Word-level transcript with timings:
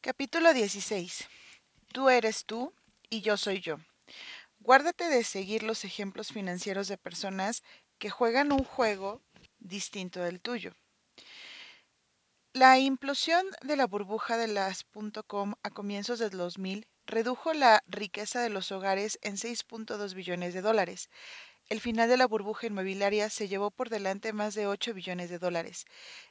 Capítulo 0.00 0.54
16. 0.54 1.26
Tú 1.92 2.08
eres 2.08 2.44
tú 2.44 2.72
y 3.10 3.22
yo 3.22 3.36
soy 3.36 3.60
yo. 3.60 3.76
Guárdate 4.60 5.08
de 5.08 5.24
seguir 5.24 5.62
los 5.64 5.84
ejemplos 5.84 6.28
financieros 6.28 6.88
de 6.88 6.96
personas 6.96 7.62
que 7.98 8.08
juegan 8.08 8.52
un 8.52 8.62
juego 8.64 9.20
distinto 9.58 10.20
del 10.20 10.40
tuyo. 10.40 10.72
La 12.52 12.78
implosión 12.78 13.44
de 13.62 13.76
la 13.76 13.86
burbuja 13.86 14.36
de 14.36 14.46
las 14.46 14.86
.com 15.26 15.54
a 15.62 15.70
comienzos 15.70 16.20
del 16.20 16.30
2000 16.30 16.86
redujo 17.06 17.52
la 17.52 17.82
riqueza 17.86 18.40
de 18.40 18.50
los 18.50 18.70
hogares 18.72 19.18
en 19.22 19.36
6.2 19.36 20.14
billones 20.14 20.54
de 20.54 20.62
dólares. 20.62 21.10
El 21.68 21.80
final 21.80 22.08
de 22.08 22.16
la 22.16 22.28
burbuja 22.28 22.68
inmobiliaria 22.68 23.28
se 23.28 23.48
llevó 23.48 23.72
por 23.72 23.90
delante 23.90 24.32
más 24.32 24.54
de 24.54 24.68
8 24.68 24.94
billones 24.94 25.30
de 25.30 25.40
dólares. 25.40 25.84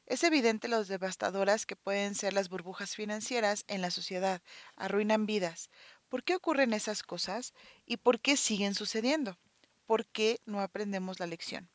Es 0.06 0.24
evidente 0.24 0.70
lo 0.70 0.82
devastadoras 0.86 1.66
que 1.66 1.76
pueden 1.76 2.16
ser 2.16 2.32
las 2.32 2.48
burbujas 2.48 2.96
financieras 2.96 3.66
en 3.68 3.82
la 3.82 3.92
sociedad. 3.92 4.42
Arruinan 4.78 5.26
vidas. 5.26 5.70
¿Por 6.08 6.24
qué 6.24 6.36
ocurren 6.36 6.72
esas 6.72 7.04
cosas? 7.04 7.54
¿Y 7.86 7.98
por 7.98 8.22
qué 8.22 8.38
siguen 8.38 8.76
sucediendo? 8.76 9.38
¿Por 9.86 10.06
qué 10.06 10.40
no 10.46 10.62
aprendemos 10.62 11.20
la 11.20 11.28
lección? 11.28 11.70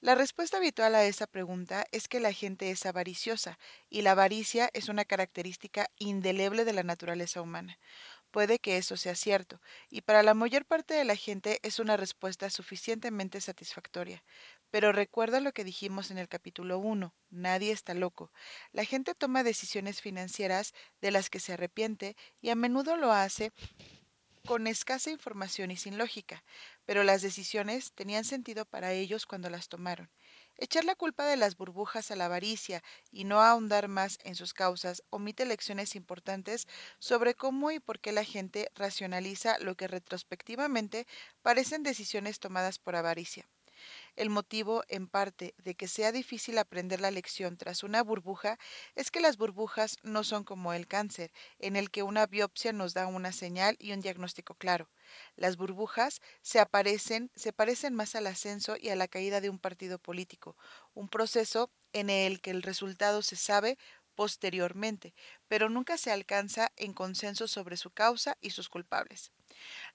La 0.00 0.14
respuesta 0.14 0.56
habitual 0.56 0.94
a 0.94 1.04
esa 1.04 1.26
pregunta 1.26 1.86
es 1.92 2.08
que 2.08 2.20
la 2.20 2.32
gente 2.32 2.70
es 2.70 2.86
avariciosa 2.86 3.58
y 3.90 4.00
la 4.00 4.12
avaricia 4.12 4.70
es 4.72 4.88
una 4.88 5.04
característica 5.04 5.90
indeleble 5.98 6.64
de 6.64 6.72
la 6.72 6.82
naturaleza 6.82 7.42
humana. 7.42 7.78
Puede 8.34 8.58
que 8.58 8.76
eso 8.78 8.96
sea 8.96 9.14
cierto, 9.14 9.60
y 9.88 10.00
para 10.00 10.24
la 10.24 10.34
mayor 10.34 10.64
parte 10.64 10.92
de 10.94 11.04
la 11.04 11.14
gente 11.14 11.60
es 11.62 11.78
una 11.78 11.96
respuesta 11.96 12.50
suficientemente 12.50 13.40
satisfactoria. 13.40 14.24
Pero 14.72 14.90
recuerda 14.90 15.38
lo 15.38 15.52
que 15.52 15.62
dijimos 15.62 16.10
en 16.10 16.18
el 16.18 16.26
capítulo 16.26 16.80
1, 16.80 17.14
nadie 17.30 17.70
está 17.70 17.94
loco. 17.94 18.32
La 18.72 18.84
gente 18.84 19.14
toma 19.14 19.44
decisiones 19.44 20.00
financieras 20.00 20.74
de 21.00 21.12
las 21.12 21.30
que 21.30 21.38
se 21.38 21.52
arrepiente 21.52 22.16
y 22.40 22.50
a 22.50 22.56
menudo 22.56 22.96
lo 22.96 23.12
hace 23.12 23.52
con 24.44 24.66
escasa 24.66 25.12
información 25.12 25.70
y 25.70 25.76
sin 25.76 25.96
lógica, 25.96 26.42
pero 26.86 27.04
las 27.04 27.22
decisiones 27.22 27.92
tenían 27.92 28.24
sentido 28.24 28.64
para 28.64 28.92
ellos 28.94 29.26
cuando 29.26 29.48
las 29.48 29.68
tomaron. 29.68 30.10
Echar 30.56 30.84
la 30.84 30.96
culpa 30.96 31.26
de 31.26 31.36
las 31.36 31.56
burbujas 31.56 32.10
a 32.10 32.16
la 32.16 32.24
avaricia 32.24 32.82
y 33.12 33.22
no 33.22 33.40
ahondar 33.40 33.86
más 33.86 34.18
en 34.24 34.34
sus 34.34 34.52
causas 34.52 35.04
omite 35.10 35.44
lecciones 35.44 35.94
importantes 35.94 36.66
sobre 36.98 37.34
cómo 37.36 37.70
y 37.70 37.78
por 37.78 38.00
qué 38.00 38.10
la 38.10 38.24
gente 38.24 38.68
racionaliza 38.74 39.60
lo 39.60 39.76
que 39.76 39.86
retrospectivamente 39.86 41.06
parecen 41.42 41.84
decisiones 41.84 42.40
tomadas 42.40 42.80
por 42.80 42.96
avaricia. 42.96 43.48
El 44.16 44.28
motivo, 44.28 44.82
en 44.88 45.06
parte, 45.06 45.54
de 45.58 45.76
que 45.76 45.86
sea 45.86 46.10
difícil 46.10 46.58
aprender 46.58 47.00
la 47.00 47.12
lección 47.12 47.56
tras 47.56 47.84
una 47.84 48.02
burbuja 48.02 48.58
es 48.96 49.12
que 49.12 49.20
las 49.20 49.36
burbujas 49.36 49.98
no 50.02 50.24
son 50.24 50.42
como 50.42 50.72
el 50.72 50.88
cáncer, 50.88 51.30
en 51.60 51.76
el 51.76 51.92
que 51.92 52.02
una 52.02 52.26
biopsia 52.26 52.72
nos 52.72 52.92
da 52.92 53.06
una 53.06 53.30
señal 53.30 53.76
y 53.78 53.92
un 53.92 54.00
diagnóstico 54.00 54.56
claro. 54.56 54.90
Las 55.36 55.56
burbujas 55.56 56.20
se 56.42 56.58
aparecen, 56.58 57.30
se 57.36 57.52
parecen 57.52 57.94
más 57.94 58.16
al 58.16 58.26
ascenso 58.26 58.74
y 58.76 58.88
a 58.88 58.96
la 58.96 59.06
caída 59.06 59.40
de 59.40 59.48
un 59.50 59.60
partido 59.60 60.00
político, 60.00 60.56
un 60.92 61.08
proceso 61.08 61.70
en 61.92 62.10
el 62.10 62.40
que 62.40 62.50
el 62.50 62.62
resultado 62.62 63.22
se 63.22 63.36
sabe 63.36 63.78
posteriormente, 64.16 65.14
pero 65.46 65.68
nunca 65.68 65.98
se 65.98 66.10
alcanza 66.10 66.72
en 66.76 66.94
consenso 66.94 67.46
sobre 67.46 67.76
su 67.76 67.90
causa 67.92 68.36
y 68.40 68.50
sus 68.50 68.68
culpables. 68.68 69.30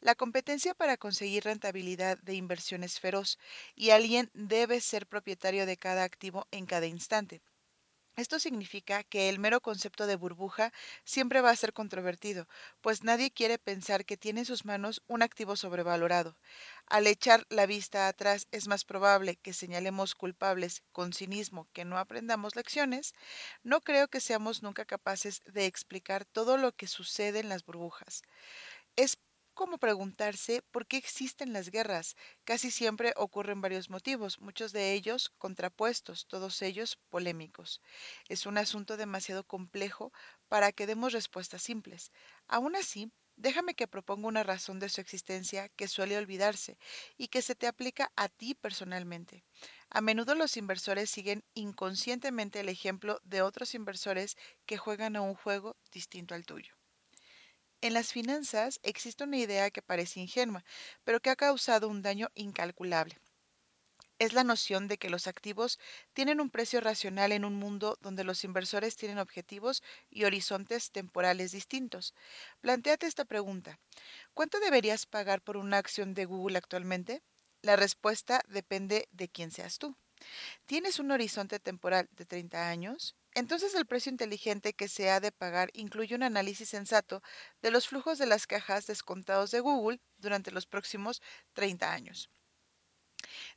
La 0.01 0.15
competencia 0.15 0.73
para 0.73 0.97
conseguir 0.97 1.43
rentabilidad 1.43 2.17
de 2.19 2.35
inversión 2.35 2.83
es 2.83 2.99
feroz 2.99 3.37
y 3.75 3.91
alguien 3.91 4.29
debe 4.33 4.81
ser 4.81 5.07
propietario 5.07 5.65
de 5.65 5.77
cada 5.77 6.03
activo 6.03 6.47
en 6.51 6.65
cada 6.65 6.85
instante. 6.87 7.41
Esto 8.15 8.37
significa 8.37 9.03
que 9.03 9.29
el 9.29 9.39
mero 9.39 9.61
concepto 9.61 10.05
de 10.05 10.17
burbuja 10.17 10.73
siempre 11.05 11.39
va 11.41 11.51
a 11.51 11.55
ser 11.55 11.71
controvertido, 11.73 12.47
pues 12.81 13.03
nadie 13.03 13.31
quiere 13.31 13.57
pensar 13.57 14.05
que 14.05 14.17
tiene 14.17 14.41
en 14.41 14.45
sus 14.45 14.65
manos 14.65 15.01
un 15.07 15.21
activo 15.21 15.55
sobrevalorado. 15.55 16.35
Al 16.85 17.07
echar 17.07 17.45
la 17.49 17.65
vista 17.65 18.07
atrás 18.09 18.47
es 18.51 18.67
más 18.67 18.83
probable 18.83 19.37
que 19.37 19.53
señalemos 19.53 20.15
culpables 20.15 20.83
con 20.91 21.13
cinismo 21.13 21.69
que 21.71 21.85
no 21.85 21.97
aprendamos 21.97 22.57
lecciones. 22.57 23.13
No 23.63 23.79
creo 23.79 24.09
que 24.09 24.19
seamos 24.19 24.63
nunca 24.63 24.83
capaces 24.85 25.41
de 25.45 25.65
explicar 25.65 26.25
todo 26.25 26.57
lo 26.57 26.73
que 26.73 26.87
sucede 26.87 27.39
en 27.39 27.47
las 27.47 27.63
burbujas. 27.65 28.23
Es 28.95 29.17
como 29.59 29.77
preguntarse 29.77 30.61
por 30.71 30.87
qué 30.87 30.95
existen 30.95 31.51
las 31.51 31.69
guerras. 31.69 32.15
Casi 32.45 32.71
siempre 32.71 33.11
ocurren 33.17 33.59
varios 33.59 33.89
motivos, 33.89 34.39
muchos 34.39 34.71
de 34.71 34.93
ellos 34.93 35.33
contrapuestos, 35.37 36.27
todos 36.27 36.61
ellos 36.61 36.97
polémicos. 37.09 37.81
Es 38.29 38.45
un 38.45 38.57
asunto 38.57 38.95
demasiado 38.95 39.43
complejo 39.43 40.13
para 40.47 40.71
que 40.71 40.87
demos 40.87 41.11
respuestas 41.11 41.61
simples. 41.61 42.13
Aún 42.47 42.77
así, 42.77 43.11
déjame 43.35 43.75
que 43.75 43.85
proponga 43.89 44.29
una 44.29 44.43
razón 44.43 44.79
de 44.79 44.87
su 44.87 45.01
existencia 45.01 45.67
que 45.67 45.89
suele 45.89 46.17
olvidarse 46.17 46.77
y 47.17 47.27
que 47.27 47.41
se 47.41 47.53
te 47.53 47.67
aplica 47.67 48.13
a 48.15 48.29
ti 48.29 48.55
personalmente. 48.55 49.43
A 49.89 49.99
menudo 49.99 50.35
los 50.35 50.55
inversores 50.55 51.09
siguen 51.09 51.43
inconscientemente 51.53 52.61
el 52.61 52.69
ejemplo 52.69 53.19
de 53.25 53.41
otros 53.41 53.75
inversores 53.75 54.37
que 54.65 54.77
juegan 54.77 55.17
a 55.17 55.21
un 55.21 55.35
juego 55.35 55.75
distinto 55.91 56.33
al 56.33 56.45
tuyo. 56.45 56.78
En 57.81 57.93
las 57.93 58.13
finanzas 58.13 58.79
existe 58.83 59.25
una 59.25 59.35
idea 59.35 59.69
que 59.69 59.81
parece 59.81 60.21
ingenua, 60.21 60.63
pero 61.03 61.19
que 61.19 61.29
ha 61.29 61.35
causado 61.35 61.89
un 61.89 62.01
daño 62.01 62.29
incalculable. 62.33 63.17
Es 64.19 64.33
la 64.33 64.43
noción 64.45 64.87
de 64.87 64.97
que 64.97 65.09
los 65.09 65.27
activos 65.27 65.79
tienen 66.13 66.39
un 66.39 66.51
precio 66.51 66.79
racional 66.79 67.31
en 67.31 67.43
un 67.43 67.55
mundo 67.55 67.97
donde 68.01 68.23
los 68.23 68.43
inversores 68.43 68.95
tienen 68.95 69.17
objetivos 69.17 69.81
y 70.09 70.25
horizontes 70.25 70.91
temporales 70.91 71.51
distintos. 71.51 72.13
Plantéate 72.61 73.07
esta 73.07 73.25
pregunta. 73.25 73.79
¿Cuánto 74.33 74.59
deberías 74.59 75.05
pagar 75.05 75.41
por 75.41 75.57
una 75.57 75.77
acción 75.79 76.13
de 76.13 76.25
Google 76.25 76.57
actualmente? 76.59 77.23
La 77.61 77.75
respuesta 77.77 78.41
depende 78.47 79.07
de 79.11 79.29
quién 79.29 79.51
seas 79.51 79.79
tú. 79.79 79.95
¿Tienes 80.65 80.99
un 80.99 81.11
horizonte 81.11 81.59
temporal 81.59 82.09
de 82.11 82.25
30 82.25 82.69
años? 82.69 83.15
Entonces 83.39 83.73
el 83.73 83.85
precio 83.85 84.11
inteligente 84.11 84.73
que 84.73 84.89
se 84.89 85.09
ha 85.09 85.21
de 85.21 85.31
pagar 85.31 85.69
incluye 85.73 86.13
un 86.13 86.23
análisis 86.23 86.67
sensato 86.69 87.23
de 87.61 87.71
los 87.71 87.87
flujos 87.87 88.17
de 88.17 88.25
las 88.25 88.45
cajas 88.47 88.85
descontados 88.85 89.51
de 89.51 89.61
Google 89.61 90.01
durante 90.17 90.51
los 90.51 90.65
próximos 90.67 91.21
30 91.53 91.93
años. 91.93 92.29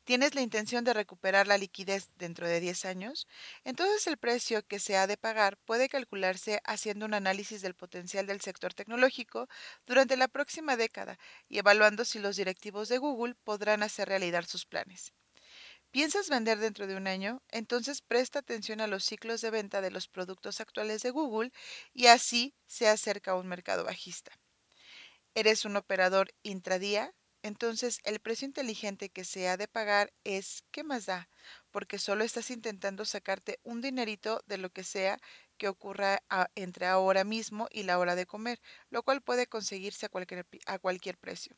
¿Tienes 0.04 0.36
la 0.36 0.40
intención 0.42 0.84
de 0.84 0.92
recuperar 0.92 1.48
la 1.48 1.58
liquidez 1.58 2.08
dentro 2.16 2.46
de 2.46 2.60
10 2.60 2.84
años? 2.84 3.26
Entonces 3.64 4.06
el 4.06 4.16
precio 4.16 4.64
que 4.64 4.78
se 4.78 4.96
ha 4.96 5.08
de 5.08 5.16
pagar 5.16 5.56
puede 5.64 5.88
calcularse 5.88 6.60
haciendo 6.64 7.04
un 7.06 7.14
análisis 7.14 7.60
del 7.62 7.74
potencial 7.74 8.24
del 8.28 8.40
sector 8.40 8.74
tecnológico 8.74 9.48
durante 9.84 10.16
la 10.16 10.28
próxima 10.28 10.76
década 10.76 11.18
y 11.48 11.58
evaluando 11.58 12.04
si 12.04 12.20
los 12.20 12.36
directivos 12.36 12.88
de 12.88 12.98
Google 12.98 13.34
podrán 13.42 13.82
hacer 13.82 14.06
realidad 14.08 14.44
sus 14.46 14.64
planes. 14.64 15.12
¿Piensas 15.92 16.28
vender 16.28 16.58
dentro 16.58 16.88
de 16.88 16.96
un 16.96 17.06
año? 17.06 17.40
Entonces 17.48 18.02
presta 18.02 18.40
atención 18.40 18.80
a 18.80 18.88
los 18.88 19.04
ciclos 19.04 19.40
de 19.42 19.52
venta 19.52 19.80
de 19.80 19.92
los 19.92 20.08
productos 20.08 20.60
actuales 20.60 21.02
de 21.02 21.10
Google 21.10 21.52
y 21.92 22.08
así 22.08 22.52
se 22.66 22.88
acerca 22.88 23.30
a 23.30 23.36
un 23.36 23.46
mercado 23.46 23.84
bajista. 23.84 24.32
¿Eres 25.34 25.66
un 25.66 25.76
operador 25.76 26.32
intradía? 26.42 27.14
Entonces 27.42 27.98
el 28.04 28.18
precio 28.20 28.46
inteligente 28.46 29.10
que 29.10 29.24
se 29.24 29.46
ha 29.46 29.58
de 29.58 29.68
pagar 29.68 30.10
es 30.24 30.64
¿qué 30.70 30.84
más 30.84 31.04
da? 31.04 31.28
Porque 31.70 31.98
solo 31.98 32.24
estás 32.24 32.50
intentando 32.50 33.04
sacarte 33.04 33.60
un 33.62 33.82
dinerito 33.82 34.42
de 34.46 34.56
lo 34.58 34.70
que 34.70 34.84
sea 34.84 35.18
que 35.58 35.68
ocurra 35.68 36.22
entre 36.54 36.86
ahora 36.86 37.24
mismo 37.24 37.68
y 37.70 37.82
la 37.82 37.98
hora 37.98 38.14
de 38.14 38.24
comer, 38.26 38.58
lo 38.88 39.02
cual 39.02 39.20
puede 39.22 39.46
conseguirse 39.46 40.06
a 40.66 40.78
cualquier 40.78 41.18
precio. 41.18 41.56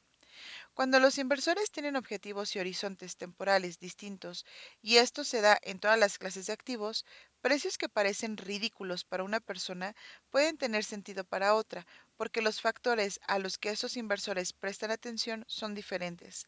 Cuando 0.75 1.01
los 1.01 1.19
inversores 1.19 1.71
tienen 1.71 1.97
objetivos 1.97 2.55
y 2.55 2.59
horizontes 2.59 3.17
temporales 3.17 3.79
distintos, 3.79 4.45
y 4.83 4.97
esto 4.97 5.25
se 5.25 5.41
da 5.41 5.59
en 5.63 5.79
todas 5.79 5.99
las 5.99 6.19
clases 6.19 6.47
de 6.47 6.53
activos, 6.53 7.05
precios 7.41 7.79
que 7.79 7.89
parecen 7.89 8.37
ridículos 8.37 9.05
para 9.05 9.25
una 9.25 9.41
persona 9.41 9.95
pueden 10.31 10.57
tener 10.57 10.85
sentido 10.85 11.25
para 11.25 11.55
otra, 11.55 11.87
porque 12.17 12.43
los 12.43 12.61
factores 12.61 13.21
a 13.27 13.39
los 13.39 13.59
que 13.59 13.71
esos 13.71 13.97
inversores 13.97 14.53
prestan 14.53 14.91
atención 14.91 15.45
son 15.47 15.75
diferentes. 15.75 16.47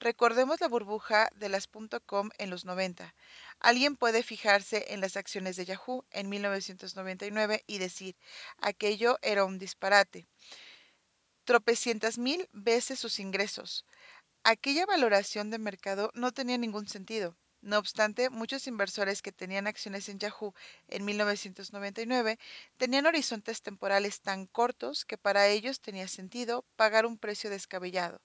Recordemos 0.00 0.60
la 0.60 0.68
burbuja 0.68 1.28
de 1.34 1.48
las 1.48 1.68
.com 2.06 2.30
en 2.38 2.50
los 2.50 2.64
90. 2.64 3.14
Alguien 3.60 3.96
puede 3.96 4.22
fijarse 4.22 4.86
en 4.88 5.00
las 5.00 5.16
acciones 5.16 5.56
de 5.56 5.64
Yahoo 5.66 6.04
en 6.10 6.28
1999 6.28 7.64
y 7.66 7.78
decir, 7.78 8.16
aquello 8.60 9.18
era 9.22 9.44
un 9.44 9.58
disparate 9.58 10.26
tropecientas 11.48 12.18
mil 12.18 12.46
veces 12.52 12.98
sus 12.98 13.18
ingresos. 13.18 13.86
Aquella 14.44 14.84
valoración 14.84 15.48
de 15.48 15.58
mercado 15.58 16.10
no 16.12 16.30
tenía 16.30 16.58
ningún 16.58 16.86
sentido. 16.86 17.38
No 17.62 17.78
obstante, 17.78 18.28
muchos 18.28 18.66
inversores 18.66 19.22
que 19.22 19.32
tenían 19.32 19.66
acciones 19.66 20.10
en 20.10 20.18
Yahoo 20.18 20.52
en 20.88 21.06
1999 21.06 22.38
tenían 22.76 23.06
horizontes 23.06 23.62
temporales 23.62 24.20
tan 24.20 24.44
cortos 24.44 25.06
que 25.06 25.16
para 25.16 25.48
ellos 25.48 25.80
tenía 25.80 26.06
sentido 26.06 26.66
pagar 26.76 27.06
un 27.06 27.16
precio 27.16 27.48
descabellado. 27.48 28.20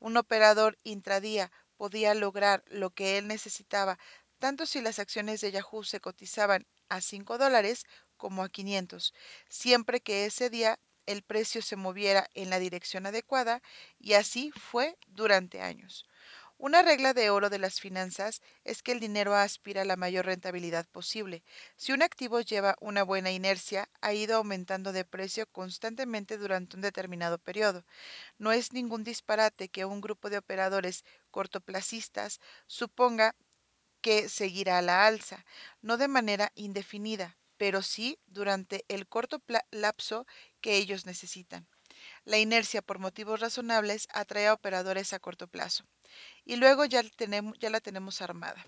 Un 0.00 0.16
operador 0.16 0.76
intradía 0.82 1.52
podía 1.76 2.14
lograr 2.14 2.64
lo 2.66 2.90
que 2.90 3.16
él 3.18 3.28
necesitaba 3.28 3.96
tanto 4.40 4.66
si 4.66 4.80
las 4.80 4.98
acciones 4.98 5.40
de 5.40 5.52
Yahoo 5.52 5.84
se 5.84 6.00
cotizaban 6.00 6.66
a 6.88 7.00
5 7.00 7.38
dólares 7.38 7.84
como 8.16 8.42
a 8.42 8.48
500, 8.48 9.14
siempre 9.48 10.00
que 10.00 10.26
ese 10.26 10.50
día 10.50 10.80
el 11.06 11.22
precio 11.22 11.62
se 11.62 11.76
moviera 11.76 12.28
en 12.34 12.50
la 12.50 12.58
dirección 12.58 13.06
adecuada 13.06 13.62
y 13.98 14.14
así 14.14 14.50
fue 14.52 14.96
durante 15.06 15.60
años. 15.60 16.06
Una 16.58 16.82
regla 16.82 17.12
de 17.12 17.28
oro 17.30 17.50
de 17.50 17.58
las 17.58 17.80
finanzas 17.80 18.40
es 18.64 18.82
que 18.82 18.92
el 18.92 19.00
dinero 19.00 19.34
aspira 19.34 19.82
a 19.82 19.84
la 19.84 19.96
mayor 19.96 20.26
rentabilidad 20.26 20.86
posible. 20.86 21.42
Si 21.76 21.92
un 21.92 22.02
activo 22.02 22.40
lleva 22.40 22.76
una 22.80 23.02
buena 23.02 23.30
inercia, 23.30 23.90
ha 24.00 24.14
ido 24.14 24.36
aumentando 24.36 24.92
de 24.92 25.04
precio 25.04 25.46
constantemente 25.52 26.38
durante 26.38 26.76
un 26.76 26.82
determinado 26.82 27.38
periodo. 27.38 27.84
No 28.38 28.52
es 28.52 28.72
ningún 28.72 29.04
disparate 29.04 29.68
que 29.68 29.84
un 29.84 30.00
grupo 30.00 30.30
de 30.30 30.38
operadores 30.38 31.04
cortoplacistas 31.30 32.40
suponga 32.66 33.36
que 34.00 34.28
seguirá 34.28 34.78
a 34.78 34.82
la 34.82 35.06
alza, 35.06 35.44
no 35.82 35.96
de 35.98 36.08
manera 36.08 36.52
indefinida, 36.54 37.36
pero 37.58 37.82
sí 37.82 38.18
durante 38.26 38.84
el 38.88 39.06
corto 39.08 39.42
lapso 39.70 40.26
que 40.66 40.78
ellos 40.78 41.06
necesitan. 41.06 41.64
La 42.24 42.38
inercia 42.38 42.82
por 42.82 42.98
motivos 42.98 43.38
razonables 43.38 44.08
atrae 44.12 44.48
a 44.48 44.52
operadores 44.52 45.12
a 45.12 45.20
corto 45.20 45.46
plazo 45.46 45.84
y 46.44 46.56
luego 46.56 46.84
ya, 46.84 47.04
tenemos, 47.04 47.56
ya 47.60 47.70
la 47.70 47.78
tenemos 47.78 48.20
armada. 48.20 48.66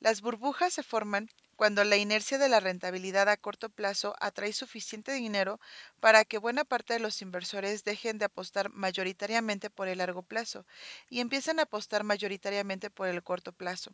Las 0.00 0.22
burbujas 0.22 0.72
se 0.72 0.82
forman 0.82 1.28
cuando 1.54 1.84
la 1.84 1.96
inercia 1.96 2.38
de 2.38 2.48
la 2.48 2.60
rentabilidad 2.60 3.28
a 3.28 3.36
corto 3.36 3.68
plazo 3.70 4.14
atrae 4.20 4.52
suficiente 4.52 5.12
dinero 5.12 5.60
para 6.00 6.24
que 6.24 6.38
buena 6.38 6.64
parte 6.64 6.94
de 6.94 7.00
los 7.00 7.22
inversores 7.22 7.84
dejen 7.84 8.18
de 8.18 8.26
apostar 8.26 8.70
mayoritariamente 8.70 9.70
por 9.70 9.88
el 9.88 9.98
largo 9.98 10.22
plazo 10.22 10.66
y 11.08 11.20
empiecen 11.20 11.58
a 11.58 11.62
apostar 11.62 12.04
mayoritariamente 12.04 12.90
por 12.90 13.08
el 13.08 13.22
corto 13.22 13.52
plazo. 13.52 13.92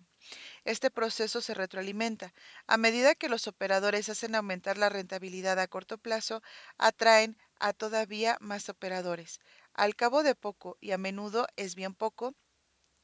Este 0.64 0.90
proceso 0.90 1.40
se 1.40 1.54
retroalimenta. 1.54 2.32
A 2.66 2.76
medida 2.78 3.14
que 3.14 3.28
los 3.28 3.46
operadores 3.46 4.08
hacen 4.08 4.34
aumentar 4.34 4.78
la 4.78 4.88
rentabilidad 4.88 5.58
a 5.58 5.68
corto 5.68 5.98
plazo, 5.98 6.42
atraen 6.78 7.36
a 7.58 7.72
todavía 7.74 8.38
más 8.40 8.68
operadores. 8.70 9.40
Al 9.74 9.96
cabo 9.96 10.22
de 10.22 10.34
poco, 10.34 10.78
y 10.80 10.92
a 10.92 10.98
menudo 10.98 11.46
es 11.56 11.74
bien 11.74 11.94
poco, 11.94 12.34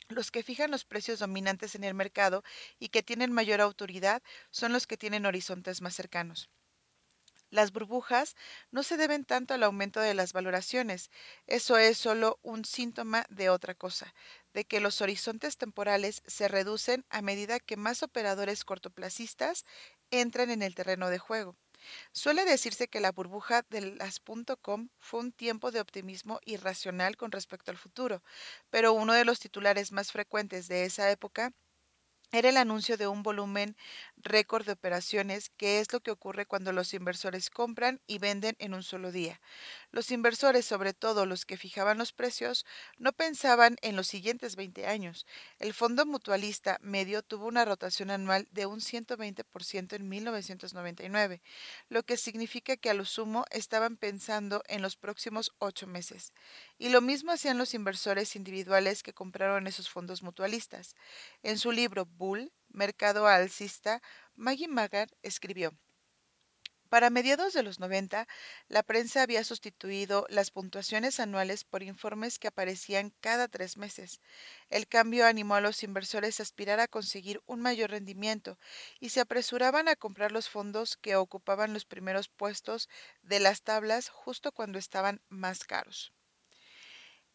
los 0.09 0.31
que 0.31 0.43
fijan 0.43 0.71
los 0.71 0.85
precios 0.85 1.19
dominantes 1.19 1.75
en 1.75 1.85
el 1.85 1.95
mercado 1.95 2.43
y 2.79 2.89
que 2.89 3.03
tienen 3.03 3.33
mayor 3.33 3.61
autoridad 3.61 4.23
son 4.51 4.73
los 4.73 4.87
que 4.87 4.97
tienen 4.97 5.27
horizontes 5.27 5.83
más 5.83 5.95
cercanos. 5.95 6.51
Las 7.51 7.73
burbujas 7.73 8.37
no 8.71 8.83
se 8.85 8.97
deben 8.97 9.25
tanto 9.25 9.55
al 9.55 9.63
aumento 9.65 10.01
de 10.01 10.15
las 10.15 10.33
valoraciones, 10.33 11.11
eso 11.47 11.77
es 11.77 11.99
solo 11.99 12.39
un 12.43 12.65
síntoma 12.65 13.25
de 13.31 13.51
otra 13.51 13.75
cosa, 13.75 14.15
de 14.53 14.65
que 14.65 14.81
los 14.81 15.01
horizontes 15.01 15.57
temporales 15.57 16.23
se 16.27 16.49
reducen 16.49 17.05
a 17.09 17.23
medida 17.23 17.59
que 17.59 17.77
más 17.77 18.03
operadores 18.05 18.65
cortoplacistas 18.65 19.65
entran 20.11 20.51
en 20.51 20.63
el 20.63 20.75
terreno 20.77 21.09
de 21.09 21.19
juego. 21.19 21.57
Suele 22.13 22.45
decirse 22.45 22.89
que 22.89 23.01
la 23.01 23.13
burbuja 23.13 23.63
de 23.71 23.81
las 23.97 24.21
.com 24.63 24.89
fue 24.99 25.21
un 25.21 25.33
tiempo 25.33 25.71
de 25.71 25.81
optimismo 25.81 26.41
irracional 26.45 27.17
con 27.17 27.31
respecto 27.33 27.71
al 27.71 27.77
futuro, 27.79 28.23
pero 28.71 28.93
uno 28.93 29.13
de 29.13 29.25
los 29.25 29.39
titulares 29.41 29.93
más 29.93 30.11
frecuentes 30.13 30.69
de 30.69 30.85
esa 30.85 31.11
época 31.11 31.53
era 32.33 32.49
el 32.51 32.57
anuncio 32.57 32.97
de 32.97 33.07
un 33.07 33.23
volumen 33.23 33.77
récord 34.17 34.67
de 34.67 34.73
operaciones, 34.73 35.51
que 35.57 35.81
es 35.81 35.93
lo 35.93 36.01
que 36.01 36.11
ocurre 36.11 36.47
cuando 36.47 36.73
los 36.73 36.93
inversores 36.95 37.51
compran 37.51 38.01
y 38.07 38.19
venden 38.19 38.57
en 38.59 38.75
un 38.75 38.83
solo 38.83 39.13
día. 39.13 39.41
Los 39.91 40.11
inversores, 40.11 40.67
sobre 40.67 40.93
todo 40.95 41.27
los 41.27 41.45
que 41.47 41.57
fijaban 41.57 41.99
los 41.99 42.13
precios, 42.13 42.67
no 42.99 43.13
pensaban 43.13 43.77
en 43.83 43.97
los 43.97 44.07
siguientes 44.09 44.55
20 44.57 44.87
años. 44.87 45.27
El 45.59 45.73
fondo 45.75 46.05
mutualista 46.07 46.79
medio 46.83 47.23
tuvo 47.23 47.47
una 47.47 47.65
rotación 47.65 48.11
anual 48.11 48.47
de 48.53 48.67
un 48.67 48.81
120% 48.81 49.97
en 49.97 50.09
1999, 50.09 51.43
lo 51.89 52.03
que 52.05 52.17
significa 52.17 52.77
que 52.77 52.91
a 52.91 52.95
lo 52.95 53.05
sumo 53.05 53.45
estaban 53.51 53.97
pensando 53.97 54.63
en 54.69 54.83
los 54.83 54.97
próximos 54.97 55.53
ocho 55.59 55.87
meses. 55.87 56.33
Y 56.79 56.91
lo 56.91 57.01
mismo 57.01 57.33
hacían 57.33 57.59
los 57.59 57.75
inversores 57.75 58.37
individuales 58.37 59.03
que 59.03 59.15
compraron 59.15 59.67
esos 59.67 59.89
fondos 59.89 60.23
mutualistas. 60.23 60.95
En 61.43 61.59
su 61.59 61.73
libro 61.73 62.05
Bull, 62.17 62.53
Mercado 62.69 63.27
Alcista, 63.27 64.03
Maggie 64.35 64.69
Magar 64.69 65.09
escribió, 65.23 65.73
para 66.89 67.11
mediados 67.11 67.53
de 67.53 67.65
los 67.65 67.81
90, 67.81 68.29
la 68.69 68.83
prensa 68.85 69.23
había 69.23 69.43
sustituido 69.43 70.25
las 70.29 70.53
puntuaciones 70.53 71.19
anuales 71.19 71.65
por 71.65 71.83
informes 71.83 72.39
que 72.39 72.47
aparecían 72.47 73.13
cada 73.21 73.49
tres 73.49 73.77
meses. 73.77 74.21
El 74.71 74.87
cambio 74.87 75.27
animó 75.27 75.57
a 75.57 75.61
los 75.61 75.83
inversores 75.83 76.39
a 76.39 76.45
aspirar 76.45 76.79
a 76.79 76.87
conseguir 76.87 77.43
un 77.47 77.61
mayor 77.61 77.91
rendimiento 77.91 78.57
y 79.01 79.09
se 79.09 79.21
apresuraban 79.21 79.89
a 79.89 79.97
comprar 79.97 80.31
los 80.31 80.49
fondos 80.49 80.97
que 80.97 81.17
ocupaban 81.17 81.75
los 81.75 81.85
primeros 81.85 82.29
puestos 82.29 82.89
de 83.23 83.41
las 83.41 83.63
tablas 83.63 84.09
justo 84.09 84.53
cuando 84.53 84.79
estaban 84.79 85.21
más 85.29 85.65
caros. 85.65 86.13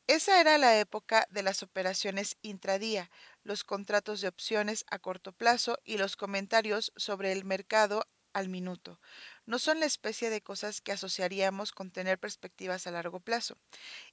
Esa 0.07 0.41
era 0.41 0.57
la 0.57 0.79
época 0.79 1.27
de 1.29 1.43
las 1.43 1.61
operaciones 1.61 2.35
intradía, 2.41 3.09
los 3.43 3.63
contratos 3.63 4.21
de 4.21 4.27
opciones 4.27 4.85
a 4.89 4.99
corto 4.99 5.31
plazo 5.31 5.79
y 5.83 5.97
los 5.97 6.15
comentarios 6.15 6.91
sobre 6.95 7.31
el 7.31 7.45
mercado 7.45 8.05
al 8.33 8.49
minuto. 8.49 8.99
No 9.45 9.59
son 9.59 9.79
la 9.79 9.85
especie 9.85 10.29
de 10.29 10.41
cosas 10.41 10.81
que 10.81 10.91
asociaríamos 10.91 11.71
con 11.71 11.91
tener 11.91 12.17
perspectivas 12.19 12.88
a 12.88 12.91
largo 12.91 13.19
plazo. 13.19 13.57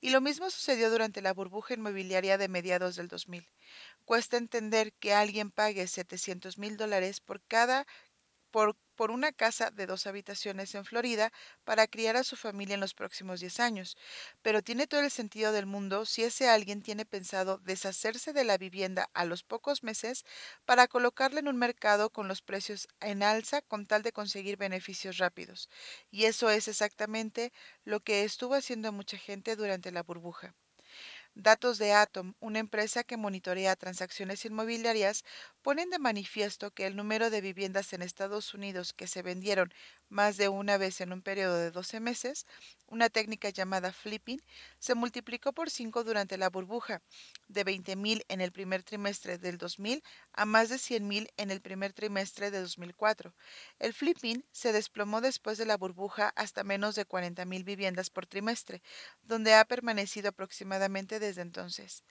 Y 0.01 0.11
lo 0.11 0.21
mismo 0.21 0.51
sucedió 0.51 0.91
durante 0.91 1.23
la 1.23 1.33
burbuja 1.33 1.75
inmobiliaria 1.75 2.39
de 2.39 2.49
mediados 2.49 2.97
del 2.97 3.09
2000. 3.09 3.49
Cuesta 4.05 4.37
entender 4.37 4.93
que 4.95 5.15
alguien 5.15 5.51
pague 5.51 5.87
700 5.87 6.59
mil 6.59 6.77
dólares 6.77 7.21
por 7.21 7.43
cada 7.43 7.87
por, 8.51 8.77
por, 8.97 9.11
una 9.11 9.33
casa 9.33 9.71
de 9.71 9.87
dos 9.87 10.07
habitaciones 10.07 10.75
en 10.75 10.85
Florida 10.85 11.33
para 11.65 11.87
criar 11.87 12.17
a 12.17 12.25
su 12.25 12.37
familia 12.37 12.75
en 12.75 12.81
los 12.81 12.95
próximos 12.95 13.41
10 13.41 13.61
años. 13.61 13.97
Pero 14.43 14.63
tiene 14.63 14.87
todo 14.87 15.01
el 15.01 15.11
sentido 15.11 15.53
del 15.53 15.67
mundo 15.67 16.05
si 16.05 16.25
ese 16.25 16.49
alguien 16.49 16.83
tiene 16.83 17.05
pensado 17.07 17.59
deshacerse 17.59 18.33
de 18.33 18.45
la 18.45 18.59
vivienda 18.59 19.09
a 19.15 19.25
los 19.25 19.43
pocos 19.43 19.83
meses 19.83 20.25
para 20.65 20.89
colocarla 20.89 21.41
en 21.41 21.49
un 21.49 21.57
mercado 21.57 22.11
con 22.11 22.29
los 22.29 22.43
precios 22.43 22.89
en 23.01 23.23
alza 23.23 23.63
con 23.63 23.87
tal 23.87 24.03
de 24.03 24.13
conseguir 24.13 24.57
beneficios 24.57 25.19
rápidos. 25.19 25.69
Y 26.11 26.25
eso 26.25 26.51
es 26.51 26.69
exactamente 26.69 27.53
lo 27.85 28.01
que 28.01 28.25
estuvo 28.25 28.55
haciendo 28.55 28.93
mucha 28.93 29.19
gente 29.19 29.57
durante 29.57 29.93
la 29.93 30.03
burbuja. 30.03 30.55
Datos 31.41 31.79
de 31.79 31.93
Atom, 31.93 32.35
una 32.41 32.59
empresa 32.59 33.05
que 33.05 33.17
monitorea 33.17 33.77
transacciones 33.77 34.45
inmobiliarias, 34.45 35.25
ponen 35.63 35.89
de 35.89 36.01
manifiesto 36.01 36.73
que 36.73 36.85
el 36.87 36.97
número 36.97 37.31
de 37.31 37.41
viviendas 37.41 37.93
en 37.93 38.03
Estados 38.03 38.55
Unidos 38.55 38.93
que 38.93 39.07
se 39.07 39.23
vendieron 39.23 39.73
más 40.09 40.37
de 40.37 40.49
una 40.49 40.77
vez 40.79 41.01
en 41.01 41.13
un 41.13 41.23
periodo 41.23 41.57
de 41.57 41.71
12 41.71 42.01
meses, 42.01 42.47
una 42.87 43.09
técnica 43.11 43.51
llamada 43.51 43.93
flipping, 43.93 44.41
se 44.79 44.95
multiplicó 44.95 45.53
por 45.53 45.71
5 45.71 46.05
durante 46.05 46.37
la 46.39 46.49
burbuja, 46.51 47.03
de 47.49 47.65
20.000 47.65 48.23
en 48.29 48.41
el 48.41 48.53
primer 48.53 48.83
trimestre 48.83 49.39
del 49.39 49.59
2000 49.59 50.03
a 50.33 50.45
más 50.45 50.69
de 50.69 50.79
100.000 50.79 51.29
en 51.37 51.51
el 51.51 51.61
primer 51.61 51.93
trimestre 51.93 52.51
de 52.51 52.61
2004. 52.61 53.35
El 53.79 53.93
flipping 53.95 54.45
se 54.53 54.73
desplomó 54.73 55.21
después 55.21 55.59
de 55.59 55.67
la 55.67 55.77
burbuja 55.77 56.33
hasta 56.37 56.65
menos 56.65 56.95
de 56.95 57.07
40.000 57.07 57.65
viviendas 57.65 58.11
por 58.11 58.27
trimestre, 58.27 58.83
donde 59.23 59.55
ha 59.55 59.65
permanecido 59.65 60.29
aproximadamente 60.31 61.19
desde 61.21 61.43
entonces. 61.43 62.05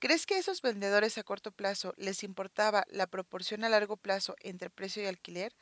¿Crees 0.00 0.26
que 0.26 0.34
a 0.34 0.38
esos 0.38 0.62
vendedores 0.62 1.18
a 1.18 1.22
corto 1.24 1.52
plazo 1.52 1.94
les 1.96 2.24
importaba 2.24 2.84
la 2.88 3.06
proporción 3.06 3.64
a 3.64 3.68
largo 3.68 3.96
plazo 3.96 4.34
entre 4.40 4.70
precio 4.70 5.02
y 5.02 5.06
alquiler? 5.06 5.54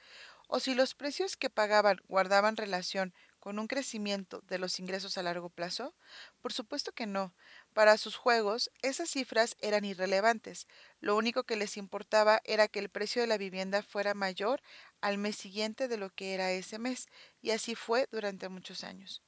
¿O 0.49 0.59
si 0.59 0.75
los 0.75 0.97
precios 0.97 1.37
que 1.37 1.49
pagaban 1.49 1.99
guardaban 2.09 2.57
relación 2.57 3.15
con 3.39 3.61
un 3.61 3.69
crecimiento 3.69 4.41
de 4.49 4.59
los 4.59 4.81
ingresos 4.81 5.17
a 5.17 5.23
largo 5.23 5.49
plazo? 5.49 5.95
Por 6.41 6.53
supuesto 6.53 6.91
que 6.91 7.07
no. 7.07 7.33
Para 7.73 7.97
sus 7.99 8.17
juegos, 8.17 8.69
esas 8.83 9.11
cifras 9.11 9.57
eran 9.61 9.85
irrelevantes. 9.85 10.67
Lo 11.01 11.15
único 11.17 11.45
que 11.45 11.55
les 11.57 11.77
importaba 11.77 12.41
era 12.45 12.67
que 12.67 12.81
el 12.81 12.89
precio 12.89 13.23
de 13.23 13.29
la 13.29 13.39
vivienda 13.39 13.83
fuera 13.83 14.15
mayor 14.15 14.61
al 15.01 15.19
mes 15.19 15.37
siguiente 15.37 15.87
de 15.87 15.99
lo 15.99 16.11
que 16.11 16.35
era 16.35 16.51
ese 16.51 16.81
mes, 16.81 17.07
y 17.41 17.51
así 17.53 17.77
fue 17.77 18.09
durante 18.11 18.49
muchos 18.49 18.83
años. 18.83 19.23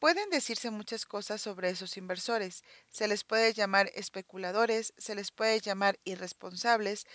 Pueden 0.00 0.30
decirse 0.30 0.70
muchas 0.70 1.06
cosas 1.06 1.40
sobre 1.40 1.70
esos 1.70 1.96
inversores. 1.96 2.64
Se 2.88 3.06
les 3.08 3.22
puede 3.24 3.52
llamar 3.52 3.90
especuladores, 3.94 4.92
se 4.98 5.14
les 5.14 5.30
puede 5.30 5.60
llamar 5.60 5.98
irresponsables. 6.04 7.06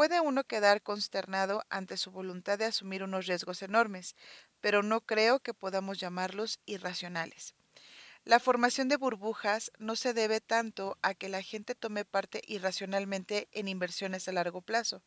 Puede 0.00 0.18
uno 0.18 0.44
quedar 0.44 0.80
consternado 0.80 1.62
ante 1.68 1.98
su 1.98 2.10
voluntad 2.10 2.58
de 2.58 2.64
asumir 2.64 3.02
unos 3.02 3.26
riesgos 3.26 3.60
enormes, 3.60 4.16
pero 4.62 4.82
no 4.82 5.02
creo 5.02 5.40
que 5.40 5.52
podamos 5.52 5.98
llamarlos 5.98 6.58
irracionales. 6.64 7.54
La 8.24 8.40
formación 8.40 8.88
de 8.88 8.96
burbujas 8.96 9.70
no 9.76 9.96
se 9.96 10.14
debe 10.14 10.40
tanto 10.40 10.96
a 11.02 11.12
que 11.12 11.28
la 11.28 11.42
gente 11.42 11.74
tome 11.74 12.06
parte 12.06 12.40
irracionalmente 12.46 13.50
en 13.52 13.68
inversiones 13.68 14.26
a 14.26 14.32
largo 14.32 14.62
plazo. 14.62 15.02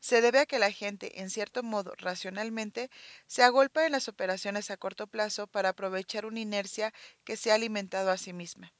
Se 0.00 0.22
debe 0.22 0.38
a 0.38 0.46
que 0.46 0.58
la 0.58 0.72
gente, 0.72 1.20
en 1.20 1.28
cierto 1.28 1.62
modo, 1.62 1.92
racionalmente, 1.98 2.88
se 3.26 3.42
agolpa 3.42 3.84
en 3.84 3.92
las 3.92 4.08
operaciones 4.08 4.70
a 4.70 4.78
corto 4.78 5.08
plazo 5.08 5.46
para 5.46 5.68
aprovechar 5.68 6.24
una 6.24 6.40
inercia 6.40 6.94
que 7.22 7.36
se 7.36 7.50
ha 7.50 7.54
alimentado 7.56 8.10
a 8.10 8.16
sí 8.16 8.32
misma. 8.32 8.72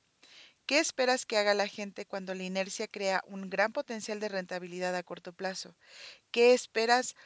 ¿Qué 0.69 0.81
esperas 0.81 1.25
que 1.25 1.39
haga 1.39 1.55
la 1.55 1.67
gente 1.67 2.05
cuando 2.05 2.35
la 2.35 2.43
inercia 2.43 2.89
crea 2.89 3.23
un 3.27 3.49
gran 3.49 3.73
potencial 3.73 4.21
de 4.21 4.29
rentabilidad 4.29 4.95
a 4.95 5.03
corto 5.03 5.33
plazo? 5.33 5.75
¿Qué 6.31 6.53
esperas 6.53 7.17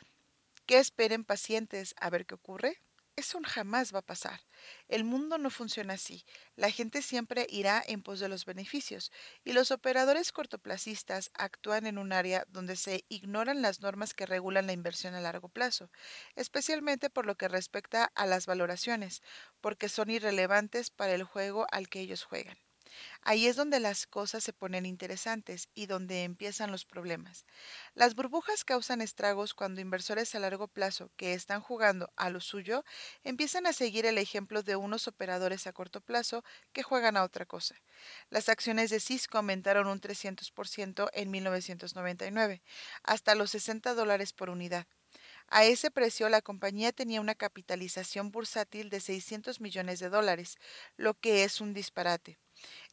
que 0.64 0.78
esperen 0.78 1.24
pacientes 1.24 1.96
a 1.98 2.08
ver 2.08 2.24
qué 2.24 2.36
ocurre? 2.36 2.80
Eso 3.16 3.40
jamás 3.44 3.92
va 3.92 3.98
a 3.98 4.06
pasar. 4.06 4.40
El 4.86 5.02
mundo 5.02 5.38
no 5.38 5.50
funciona 5.50 5.94
así. 5.94 6.24
La 6.54 6.70
gente 6.70 7.02
siempre 7.02 7.48
irá 7.50 7.82
en 7.84 8.04
pos 8.04 8.20
de 8.20 8.28
los 8.28 8.44
beneficios 8.44 9.10
y 9.42 9.54
los 9.54 9.72
operadores 9.72 10.30
cortoplacistas 10.30 11.32
actúan 11.34 11.86
en 11.86 11.98
un 11.98 12.12
área 12.12 12.44
donde 12.48 12.76
se 12.76 13.04
ignoran 13.08 13.60
las 13.60 13.80
normas 13.80 14.14
que 14.14 14.24
regulan 14.24 14.68
la 14.68 14.72
inversión 14.72 15.16
a 15.16 15.20
largo 15.20 15.48
plazo, 15.48 15.90
especialmente 16.36 17.10
por 17.10 17.26
lo 17.26 17.34
que 17.34 17.48
respecta 17.48 18.04
a 18.14 18.24
las 18.24 18.46
valoraciones, 18.46 19.20
porque 19.60 19.88
son 19.88 20.10
irrelevantes 20.10 20.90
para 20.90 21.14
el 21.14 21.24
juego 21.24 21.66
al 21.72 21.88
que 21.88 21.98
ellos 21.98 22.22
juegan. 22.22 22.56
Ahí 23.22 23.46
es 23.46 23.56
donde 23.56 23.80
las 23.80 24.06
cosas 24.06 24.44
se 24.44 24.52
ponen 24.52 24.86
interesantes 24.86 25.68
y 25.74 25.86
donde 25.86 26.24
empiezan 26.24 26.70
los 26.70 26.84
problemas. 26.84 27.46
Las 27.94 28.14
burbujas 28.14 28.64
causan 28.64 29.00
estragos 29.00 29.54
cuando 29.54 29.80
inversores 29.80 30.34
a 30.34 30.38
largo 30.40 30.68
plazo 30.68 31.10
que 31.16 31.32
están 31.34 31.60
jugando 31.62 32.12
a 32.16 32.28
lo 32.30 32.40
suyo 32.40 32.84
empiezan 33.24 33.66
a 33.66 33.72
seguir 33.72 34.04
el 34.06 34.18
ejemplo 34.18 34.62
de 34.62 34.76
unos 34.76 35.08
operadores 35.08 35.66
a 35.66 35.72
corto 35.72 36.00
plazo 36.00 36.44
que 36.72 36.82
juegan 36.82 37.16
a 37.16 37.22
otra 37.24 37.46
cosa. 37.46 37.76
Las 38.30 38.48
acciones 38.48 38.90
de 38.90 39.00
Cisco 39.00 39.38
aumentaron 39.38 39.86
un 39.86 40.00
300% 40.00 41.08
en 41.12 41.30
1999, 41.30 42.62
hasta 43.02 43.34
los 43.36 43.52
60 43.52 43.94
dólares 43.94 44.32
por 44.32 44.50
unidad. 44.50 44.86
A 45.48 45.64
ese 45.64 45.92
precio 45.92 46.28
la 46.28 46.42
compañía 46.42 46.92
tenía 46.92 47.20
una 47.20 47.36
capitalización 47.36 48.32
bursátil 48.32 48.90
de 48.90 49.00
600 49.00 49.60
millones 49.60 50.00
de 50.00 50.08
dólares, 50.10 50.56
lo 50.96 51.14
que 51.14 51.44
es 51.44 51.60
un 51.60 51.74
disparate. 51.74 52.40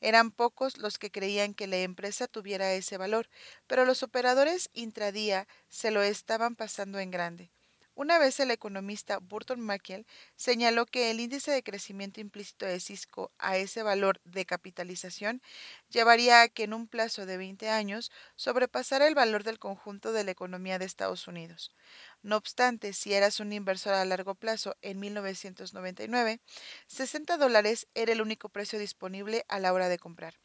Eran 0.01 0.31
pocos 0.31 0.77
los 0.79 0.97
que 0.97 1.11
creían 1.11 1.53
que 1.53 1.67
la 1.67 1.77
empresa 1.77 2.27
tuviera 2.27 2.73
ese 2.73 2.97
valor, 2.97 3.29
pero 3.67 3.85
los 3.85 4.01
operadores 4.03 4.69
intradía 4.73 5.47
se 5.67 5.91
lo 5.91 6.01
estaban 6.01 6.55
pasando 6.55 6.97
en 6.99 7.11
grande. 7.11 7.51
Una 7.99 8.17
vez 8.17 8.39
el 8.39 8.49
economista 8.49 9.19
Burton 9.19 9.59
Mackell 9.59 10.07
señaló 10.37 10.85
que 10.85 11.11
el 11.11 11.19
índice 11.19 11.51
de 11.51 11.63
crecimiento 11.63 12.21
implícito 12.21 12.65
de 12.65 12.79
Cisco 12.79 13.33
a 13.37 13.57
ese 13.57 13.83
valor 13.83 14.21
de 14.23 14.45
capitalización 14.45 15.41
llevaría 15.89 16.41
a 16.41 16.47
que 16.47 16.63
en 16.63 16.73
un 16.73 16.87
plazo 16.87 17.25
de 17.25 17.35
20 17.35 17.69
años 17.69 18.09
sobrepasara 18.37 19.05
el 19.05 19.15
valor 19.15 19.43
del 19.43 19.59
conjunto 19.59 20.13
de 20.13 20.23
la 20.23 20.31
economía 20.31 20.79
de 20.79 20.85
Estados 20.85 21.27
Unidos. 21.27 21.75
No 22.21 22.37
obstante, 22.37 22.93
si 22.93 23.13
eras 23.13 23.41
un 23.41 23.51
inversor 23.51 23.93
a 23.95 24.05
largo 24.05 24.33
plazo 24.33 24.77
en 24.81 24.97
1999, 25.01 26.39
60 26.87 27.35
dólares 27.35 27.85
era 27.95 28.13
el 28.13 28.21
único 28.21 28.47
precio 28.47 28.79
disponible 28.79 29.43
a 29.49 29.59
la 29.59 29.73
hora 29.73 29.89
de 29.89 29.99
comprar. 29.99 30.35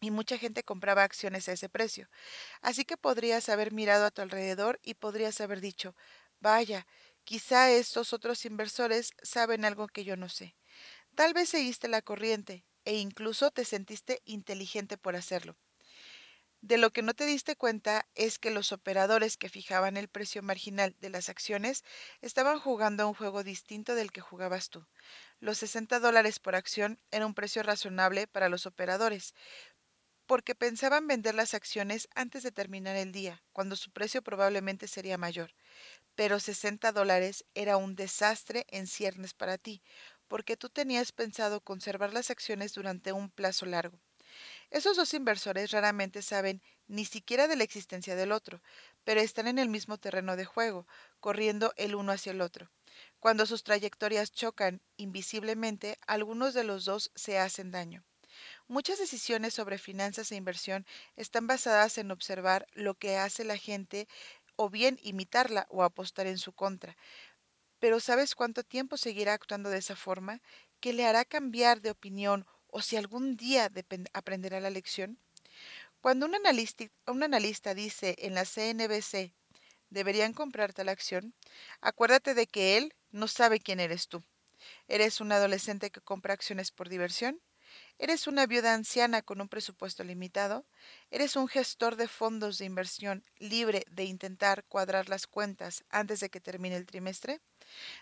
Y 0.00 0.12
mucha 0.12 0.38
gente 0.38 0.62
compraba 0.62 1.02
acciones 1.02 1.48
a 1.48 1.52
ese 1.54 1.68
precio. 1.68 2.08
Así 2.60 2.84
que 2.84 2.96
podrías 2.96 3.48
haber 3.48 3.72
mirado 3.72 4.04
a 4.04 4.12
tu 4.12 4.22
alrededor 4.22 4.78
y 4.84 4.94
podrías 4.94 5.40
haber 5.40 5.60
dicho, 5.60 5.96
vaya, 6.40 6.86
quizá 7.24 7.70
estos 7.70 8.12
otros 8.12 8.44
inversores 8.44 9.12
saben 9.22 9.64
algo 9.64 9.88
que 9.88 10.04
yo 10.04 10.16
no 10.16 10.28
sé. 10.28 10.56
Tal 11.14 11.34
vez 11.34 11.48
seguiste 11.50 11.88
la 11.88 12.02
corriente 12.02 12.64
e 12.84 12.96
incluso 12.96 13.50
te 13.50 13.64
sentiste 13.64 14.22
inteligente 14.24 14.98
por 14.98 15.16
hacerlo. 15.16 15.56
De 16.60 16.78
lo 16.78 16.92
que 16.92 17.02
no 17.02 17.14
te 17.14 17.26
diste 17.26 17.56
cuenta 17.56 18.08
es 18.14 18.38
que 18.38 18.50
los 18.50 18.72
operadores 18.72 19.36
que 19.36 19.48
fijaban 19.48 19.96
el 19.96 20.08
precio 20.08 20.42
marginal 20.42 20.94
de 21.00 21.10
las 21.10 21.28
acciones 21.28 21.84
estaban 22.20 22.60
jugando 22.60 23.02
a 23.02 23.06
un 23.06 23.14
juego 23.14 23.42
distinto 23.44 23.94
del 23.94 24.12
que 24.12 24.20
jugabas 24.20 24.68
tú. 24.68 24.86
Los 25.40 25.58
60 25.58 26.00
dólares 26.00 26.38
por 26.40 26.54
acción 26.56 27.00
era 27.10 27.26
un 27.26 27.34
precio 27.34 27.62
razonable 27.62 28.26
para 28.28 28.48
los 28.48 28.66
operadores, 28.66 29.34
porque 30.28 30.54
pensaban 30.54 31.06
vender 31.06 31.34
las 31.34 31.54
acciones 31.54 32.06
antes 32.14 32.42
de 32.42 32.52
terminar 32.52 32.96
el 32.96 33.12
día, 33.12 33.42
cuando 33.54 33.76
su 33.76 33.90
precio 33.90 34.20
probablemente 34.20 34.86
sería 34.86 35.16
mayor. 35.16 35.54
Pero 36.16 36.38
60 36.38 36.92
dólares 36.92 37.46
era 37.54 37.78
un 37.78 37.96
desastre 37.96 38.66
en 38.68 38.86
ciernes 38.86 39.32
para 39.32 39.56
ti, 39.56 39.82
porque 40.28 40.58
tú 40.58 40.68
tenías 40.68 41.12
pensado 41.12 41.62
conservar 41.62 42.12
las 42.12 42.30
acciones 42.30 42.74
durante 42.74 43.10
un 43.12 43.30
plazo 43.30 43.64
largo. 43.64 43.98
Esos 44.70 44.98
dos 44.98 45.14
inversores 45.14 45.70
raramente 45.70 46.20
saben 46.20 46.60
ni 46.88 47.06
siquiera 47.06 47.48
de 47.48 47.56
la 47.56 47.64
existencia 47.64 48.14
del 48.14 48.32
otro, 48.32 48.60
pero 49.04 49.22
están 49.22 49.46
en 49.46 49.58
el 49.58 49.70
mismo 49.70 49.96
terreno 49.96 50.36
de 50.36 50.44
juego, 50.44 50.86
corriendo 51.20 51.72
el 51.78 51.94
uno 51.94 52.12
hacia 52.12 52.32
el 52.32 52.42
otro. 52.42 52.70
Cuando 53.18 53.46
sus 53.46 53.64
trayectorias 53.64 54.30
chocan 54.30 54.82
invisiblemente, 54.98 55.98
algunos 56.06 56.52
de 56.52 56.64
los 56.64 56.84
dos 56.84 57.10
se 57.14 57.38
hacen 57.38 57.70
daño. 57.70 58.04
Muchas 58.66 58.98
decisiones 58.98 59.54
sobre 59.54 59.78
finanzas 59.78 60.30
e 60.32 60.36
inversión 60.36 60.86
están 61.16 61.46
basadas 61.46 61.98
en 61.98 62.10
observar 62.10 62.66
lo 62.72 62.94
que 62.94 63.16
hace 63.16 63.44
la 63.44 63.56
gente 63.56 64.08
o 64.56 64.70
bien 64.70 64.98
imitarla 65.02 65.66
o 65.70 65.82
apostar 65.82 66.26
en 66.26 66.38
su 66.38 66.52
contra. 66.52 66.96
Pero 67.78 68.00
¿sabes 68.00 68.34
cuánto 68.34 68.64
tiempo 68.64 68.96
seguirá 68.96 69.34
actuando 69.34 69.70
de 69.70 69.78
esa 69.78 69.96
forma? 69.96 70.40
¿Qué 70.80 70.92
le 70.92 71.06
hará 71.06 71.24
cambiar 71.24 71.80
de 71.80 71.90
opinión 71.90 72.46
o 72.66 72.82
si 72.82 72.96
algún 72.96 73.36
día 73.36 73.70
aprenderá 74.12 74.60
la 74.60 74.70
lección? 74.70 75.18
Cuando 76.00 76.26
un 76.26 76.34
analista, 77.22 77.74
dice 77.74 78.14
en 78.18 78.34
la 78.34 78.44
CNBC, 78.44 79.34
deberían 79.90 80.32
comprar 80.32 80.72
tal 80.72 80.88
acción, 80.88 81.34
acuérdate 81.80 82.34
de 82.34 82.46
que 82.46 82.76
él 82.76 82.94
no 83.10 83.26
sabe 83.26 83.58
quién 83.58 83.80
eres 83.80 84.08
tú. 84.08 84.22
¿Eres 84.86 85.20
un 85.20 85.32
adolescente 85.32 85.90
que 85.90 86.00
compra 86.00 86.34
acciones 86.34 86.70
por 86.70 86.88
diversión? 86.88 87.40
¿Eres 88.00 88.26
una 88.28 88.46
viuda 88.46 88.74
anciana 88.74 89.22
con 89.22 89.40
un 89.40 89.48
presupuesto 89.48 90.04
limitado? 90.04 90.64
¿Eres 91.10 91.36
un 91.36 91.48
gestor 91.48 91.96
de 91.96 92.08
fondos 92.08 92.56
de 92.58 92.64
inversión 92.64 93.24
libre 93.38 93.84
de 93.90 94.04
intentar 94.04 94.64
cuadrar 94.64 95.08
las 95.08 95.26
cuentas 95.26 95.84
antes 95.90 96.20
de 96.20 96.30
que 96.30 96.40
termine 96.40 96.76
el 96.76 96.86
trimestre? 96.86 97.40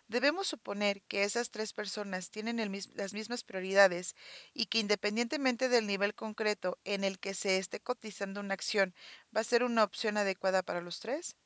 Debemos 0.08 0.48
suponer 0.48 1.02
que 1.02 1.24
esas 1.24 1.50
tres 1.50 1.72
personas 1.72 2.30
tienen 2.30 2.58
las 2.94 3.14
mismas 3.14 3.44
prioridades 3.44 4.16
y 4.54 4.66
que 4.66 4.78
independientemente 4.80 5.68
del 5.68 5.86
nivel 5.86 6.14
concreto 6.14 6.78
en 6.84 7.02
el 7.02 7.18
que 7.18 7.34
se 7.34 7.58
esté 7.58 7.80
cotizando 7.80 8.40
una 8.40 8.54
acción, 8.54 8.94
va 9.34 9.40
a 9.40 9.44
ser 9.44 9.64
una 9.64 9.84
opción 9.84 10.18
adecuada 10.18 10.62
para 10.62 10.82
los 10.82 11.00
tres. 11.00 11.36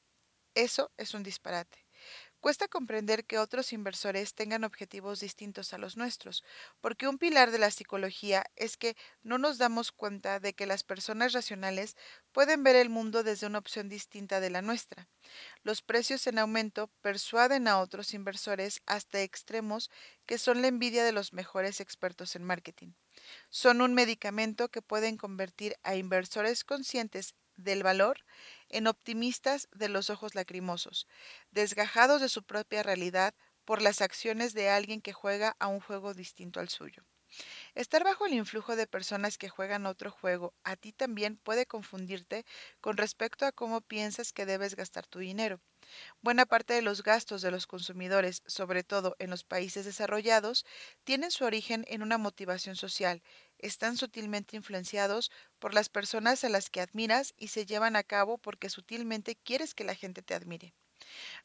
Eso 0.55 0.93
es 0.97 1.15
un 1.15 1.23
disparate. 1.23 1.90
Cuesta 2.41 2.69
comprender 2.69 3.25
que 3.27 3.39
otros 3.39 3.73
inversores 3.73 4.35
tengan 4.35 4.65
objetivos 4.65 5.21
distintos 5.21 5.73
a 5.73 5.79
los 5.79 5.97
nuestros, 5.97 6.43
porque 6.81 7.07
un 7.07 7.19
pilar 7.19 7.51
de 7.51 7.59
la 7.59 7.71
psicología 7.71 8.45
es 8.57 8.77
que 8.77 8.97
no 9.23 9.39
nos 9.39 9.59
damos 9.59 9.93
cuenta 9.93 10.41
de 10.41 10.55
que 10.55 10.67
las 10.67 10.83
personas 10.83 11.33
racionales 11.35 11.97
pueden 12.33 12.63
ver 12.63 12.77
el 12.77 12.89
mundo 12.91 13.23
desde 13.23 13.47
una 13.47 13.59
opción 13.59 13.89
distinta 13.89 14.41
de 14.41 14.51
la 14.51 14.63
nuestra. 14.63 15.09
Los 15.63 15.83
precios 15.83 16.27
en 16.27 16.39
aumento 16.39 16.89
persuaden 17.03 17.69
a 17.69 17.79
otros 17.79 18.15
inversores 18.15 18.83
hasta 18.87 19.23
extremos 19.23 19.91
que 20.27 20.39
son 20.39 20.63
la 20.63 20.69
envidia 20.69 21.05
de 21.05 21.13
los 21.13 21.33
mejores 21.35 21.81
expertos 21.81 22.37
en 22.37 22.45
marketing. 22.45 22.93
Son 23.51 23.83
un 23.83 23.95
medicamento 23.95 24.71
que 24.71 24.83
pueden 24.83 25.17
convertir 25.19 25.77
a 25.83 25.97
inversores 25.97 26.65
conscientes 26.65 27.35
del 27.57 27.83
valor 27.83 28.25
en 28.71 28.87
optimistas 28.87 29.69
de 29.73 29.89
los 29.89 30.11
ojos 30.11 30.35
lacrimosos, 30.35 31.07
desgajados 31.51 32.21
de 32.21 32.29
su 32.29 32.43
propia 32.43 32.83
realidad 32.83 33.35
por 33.65 33.83
las 33.83 34.01
acciones 34.01 34.55
de 34.55 34.71
alguien 34.71 35.03
que 35.03 35.13
juega 35.13 35.57
a 35.59 35.69
un 35.69 35.81
juego 35.81 36.15
distinto 36.15 36.61
al 36.61 36.69
suyo. 36.69 37.05
Estar 37.75 38.05
bajo 38.05 38.27
el 38.27 38.35
influjo 38.35 38.77
de 38.77 38.87
personas 38.87 39.37
que 39.37 39.49
juegan 39.49 39.87
otro 39.87 40.11
juego 40.11 40.55
a 40.65 40.77
ti 40.77 40.93
también 40.93 41.37
puede 41.37 41.67
confundirte 41.67 42.45
con 42.81 42.97
respecto 42.97 43.45
a 43.45 43.53
cómo 43.53 43.81
piensas 43.81 44.33
que 44.33 44.47
debes 44.47 44.77
gastar 44.77 45.07
tu 45.07 45.19
dinero. 45.19 45.61
Buena 46.23 46.47
parte 46.47 46.75
de 46.75 46.83
los 46.83 47.03
gastos 47.03 47.43
de 47.43 47.51
los 47.51 47.67
consumidores, 47.67 48.43
sobre 48.47 48.85
todo 48.85 49.17
en 49.19 49.31
los 49.31 49.45
países 49.45 49.85
desarrollados, 49.85 50.65
tienen 51.05 51.31
su 51.31 51.45
origen 51.45 51.85
en 51.89 52.03
una 52.03 52.19
motivación 52.19 52.77
social. 52.77 53.23
Están 53.63 53.97
sutilmente 53.97 54.57
influenciados 54.57 55.31
por 55.59 55.75
las 55.75 55.89
personas 55.89 56.45
a 56.45 56.49
las 56.49 56.71
que 56.71 56.81
admiras 56.81 57.35
y 57.37 57.49
se 57.49 57.67
llevan 57.67 57.97
a 57.97 58.03
cabo 58.03 58.39
porque 58.39 58.71
sutilmente 58.71 59.37
quieres 59.37 59.75
que 59.75 59.85
la 59.85 59.95
gente 59.95 60.23
te 60.23 60.35
admire. 60.35 60.75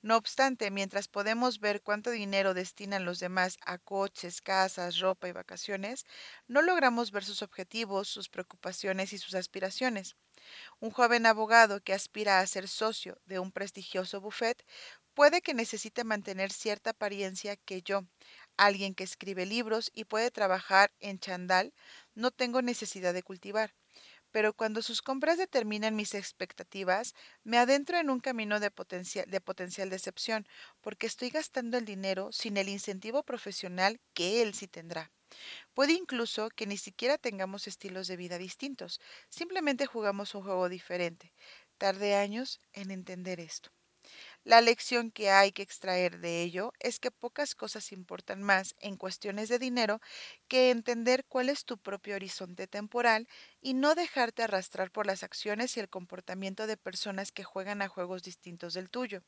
No 0.01 0.17
obstante, 0.17 0.71
mientras 0.71 1.07
podemos 1.07 1.59
ver 1.59 1.81
cuánto 1.81 2.11
dinero 2.11 2.53
destinan 2.53 3.05
los 3.05 3.19
demás 3.19 3.57
a 3.65 3.77
coches, 3.77 4.41
casas, 4.41 4.99
ropa 4.99 5.27
y 5.27 5.31
vacaciones, 5.31 6.05
no 6.47 6.61
logramos 6.61 7.11
ver 7.11 7.23
sus 7.23 7.41
objetivos, 7.41 8.07
sus 8.07 8.29
preocupaciones 8.29 9.13
y 9.13 9.17
sus 9.17 9.35
aspiraciones. 9.35 10.15
Un 10.79 10.91
joven 10.91 11.25
abogado 11.25 11.81
que 11.81 11.93
aspira 11.93 12.39
a 12.39 12.47
ser 12.47 12.67
socio 12.67 13.19
de 13.25 13.39
un 13.39 13.51
prestigioso 13.51 14.21
buffet 14.21 14.65
puede 15.13 15.41
que 15.41 15.53
necesite 15.53 16.03
mantener 16.03 16.51
cierta 16.51 16.91
apariencia 16.91 17.55
que 17.55 17.81
yo, 17.81 18.05
alguien 18.57 18.95
que 18.95 19.03
escribe 19.03 19.45
libros 19.45 19.91
y 19.93 20.05
puede 20.05 20.31
trabajar 20.31 20.91
en 20.99 21.19
chandal, 21.19 21.73
no 22.15 22.31
tengo 22.31 22.61
necesidad 22.61 23.13
de 23.13 23.23
cultivar. 23.23 23.73
Pero 24.31 24.53
cuando 24.53 24.81
sus 24.83 25.01
compras 25.01 25.37
determinan 25.39 25.95
mis 25.95 26.13
expectativas, 26.15 27.15
me 27.43 27.57
adentro 27.57 27.97
en 27.99 28.09
un 28.11 28.19
camino 28.19 28.59
de 28.59 28.71
potencial, 28.71 29.29
de 29.29 29.41
potencial 29.41 29.89
decepción, 29.89 30.47
porque 30.81 31.07
estoy 31.07 31.29
gastando 31.31 31.77
el 31.77 31.85
dinero 31.85 32.31
sin 32.31 32.57
el 32.57 32.69
incentivo 32.69 33.23
profesional 33.23 33.99
que 34.13 34.41
él 34.43 34.53
sí 34.53 34.67
tendrá. 34.67 35.11
Puede 35.75 35.93
incluso 35.93 36.49
que 36.49 36.65
ni 36.67 36.77
siquiera 36.77 37.19
tengamos 37.19 37.67
estilos 37.67 38.07
de 38.07 38.17
vida 38.17 38.39
distintos, 38.39 39.01
simplemente 39.29 39.85
jugamos 39.85 40.33
un 40.35 40.43
juego 40.43 40.69
diferente. 40.69 41.33
Tardé 41.77 42.15
años 42.15 42.61
en 42.73 42.91
entender 42.91 43.39
esto. 43.41 43.71
La 44.45 44.61
lección 44.61 45.11
que 45.11 45.29
hay 45.29 45.51
que 45.51 45.61
extraer 45.61 46.19
de 46.19 46.41
ello 46.41 46.71
es 46.79 46.99
que 47.01 47.11
pocas 47.11 47.53
cosas 47.53 47.91
importan 47.91 48.41
más 48.41 48.73
en 48.79 48.95
cuestiones 48.95 49.49
de 49.49 49.59
dinero 49.59 49.99
que 50.47 50.69
entender 50.69 51.25
cuál 51.25 51.49
es 51.49 51.65
tu 51.65 51.77
propio 51.77 52.15
horizonte 52.15 52.65
temporal 52.65 53.27
y 53.59 53.73
no 53.73 53.93
dejarte 53.93 54.43
arrastrar 54.43 54.89
por 54.89 55.05
las 55.05 55.23
acciones 55.23 55.75
y 55.75 55.81
el 55.81 55.89
comportamiento 55.89 56.65
de 56.65 56.77
personas 56.77 57.33
que 57.33 57.43
juegan 57.43 57.81
a 57.81 57.89
juegos 57.89 58.23
distintos 58.23 58.73
del 58.73 58.89
tuyo. 58.89 59.21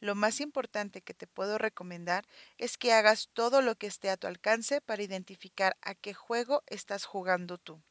Lo 0.00 0.14
más 0.14 0.40
importante 0.40 1.02
que 1.02 1.14
te 1.14 1.26
puedo 1.26 1.58
recomendar 1.58 2.26
es 2.58 2.78
que 2.78 2.92
hagas 2.92 3.30
todo 3.32 3.62
lo 3.62 3.76
que 3.76 3.86
esté 3.88 4.10
a 4.10 4.16
tu 4.18 4.26
alcance 4.26 4.80
para 4.80 5.02
identificar 5.02 5.76
a 5.82 5.94
qué 5.94 6.14
juego 6.14 6.62
estás 6.66 7.04
jugando 7.06 7.58
tú. 7.58 7.82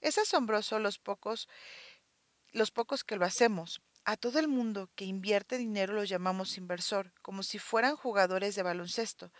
Es 0.00 0.18
asombroso 0.18 0.78
los 0.78 0.98
pocos 0.98 1.48
los 2.52 2.72
pocos 2.72 3.04
que 3.04 3.14
lo 3.16 3.24
hacemos. 3.24 3.80
A 4.08 4.16
todo 4.16 4.38
el 4.38 4.46
mundo 4.46 4.88
que 4.94 5.04
invierte 5.04 5.58
dinero 5.58 5.92
lo 5.92 6.04
llamamos 6.04 6.58
inversor, 6.58 7.12
como 7.22 7.42
si 7.42 7.58
fueran 7.58 7.96
jugadores 7.96 8.54
de 8.54 8.62
baloncesto, 8.62 9.32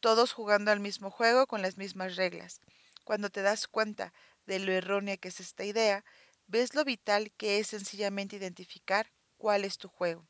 todos 0.00 0.32
jugando 0.32 0.70
al 0.70 0.80
mismo 0.80 1.10
juego 1.10 1.46
con 1.46 1.60
las 1.60 1.76
mismas 1.76 2.16
reglas. 2.16 2.62
Cuando 3.04 3.28
te 3.28 3.42
das 3.42 3.68
cuenta 3.68 4.14
de 4.46 4.60
lo 4.60 4.72
errónea 4.72 5.18
que 5.18 5.28
es 5.28 5.40
esta 5.40 5.64
idea, 5.64 6.06
ves 6.46 6.74
lo 6.74 6.86
vital 6.86 7.32
que 7.32 7.58
es 7.58 7.66
sencillamente 7.66 8.36
identificar 8.36 9.12
cuál 9.36 9.62
es 9.62 9.76
tu 9.76 9.88
juego. 9.88 10.26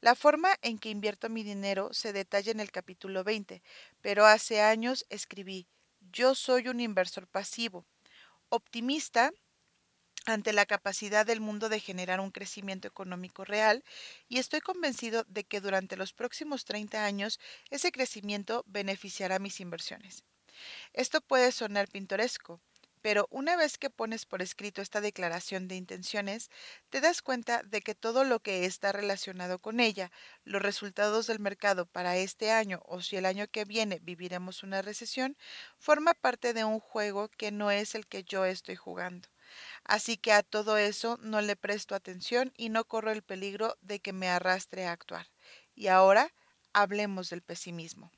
La 0.00 0.14
forma 0.14 0.56
en 0.62 0.78
que 0.78 0.88
invierto 0.88 1.28
mi 1.28 1.42
dinero 1.42 1.92
se 1.92 2.14
detalla 2.14 2.52
en 2.52 2.60
el 2.60 2.70
capítulo 2.70 3.22
20, 3.22 3.62
pero 4.00 4.24
hace 4.24 4.62
años 4.62 5.04
escribí, 5.10 5.68
yo 6.10 6.34
soy 6.34 6.68
un 6.68 6.80
inversor 6.80 7.28
pasivo, 7.28 7.84
optimista 8.48 9.30
ante 10.26 10.52
la 10.52 10.66
capacidad 10.66 11.24
del 11.24 11.40
mundo 11.40 11.68
de 11.68 11.80
generar 11.80 12.20
un 12.20 12.32
crecimiento 12.32 12.88
económico 12.88 13.44
real 13.44 13.84
y 14.28 14.38
estoy 14.38 14.60
convencido 14.60 15.24
de 15.28 15.44
que 15.44 15.60
durante 15.60 15.96
los 15.96 16.12
próximos 16.12 16.64
30 16.64 17.04
años 17.04 17.38
ese 17.70 17.92
crecimiento 17.92 18.64
beneficiará 18.66 19.38
mis 19.38 19.60
inversiones. 19.60 20.24
Esto 20.92 21.20
puede 21.20 21.52
sonar 21.52 21.88
pintoresco, 21.88 22.60
pero 23.02 23.28
una 23.30 23.54
vez 23.54 23.78
que 23.78 23.88
pones 23.88 24.26
por 24.26 24.42
escrito 24.42 24.82
esta 24.82 25.00
declaración 25.00 25.68
de 25.68 25.76
intenciones, 25.76 26.50
te 26.90 27.00
das 27.00 27.22
cuenta 27.22 27.62
de 27.62 27.80
que 27.80 27.94
todo 27.94 28.24
lo 28.24 28.40
que 28.40 28.64
está 28.64 28.90
relacionado 28.90 29.60
con 29.60 29.78
ella, 29.78 30.10
los 30.42 30.60
resultados 30.60 31.28
del 31.28 31.38
mercado 31.38 31.86
para 31.86 32.16
este 32.16 32.50
año 32.50 32.82
o 32.84 33.00
si 33.00 33.14
el 33.16 33.26
año 33.26 33.46
que 33.46 33.64
viene 33.64 34.00
viviremos 34.02 34.64
una 34.64 34.82
recesión, 34.82 35.36
forma 35.78 36.14
parte 36.14 36.52
de 36.52 36.64
un 36.64 36.80
juego 36.80 37.28
que 37.28 37.52
no 37.52 37.70
es 37.70 37.94
el 37.94 38.08
que 38.08 38.24
yo 38.24 38.44
estoy 38.44 38.74
jugando. 38.74 39.28
Así 39.84 40.16
que 40.16 40.32
a 40.32 40.42
todo 40.42 40.76
eso 40.78 41.18
no 41.22 41.40
le 41.40 41.56
presto 41.56 41.94
atención 41.94 42.52
y 42.56 42.68
no 42.70 42.84
corro 42.86 43.10
el 43.12 43.22
peligro 43.22 43.76
de 43.80 44.00
que 44.00 44.12
me 44.12 44.28
arrastre 44.28 44.86
a 44.86 44.92
actuar. 44.92 45.26
Y 45.74 45.88
ahora 45.88 46.32
hablemos 46.72 47.30
del 47.30 47.42
pesimismo. 47.42 48.12